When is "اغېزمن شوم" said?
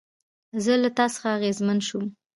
1.37-2.05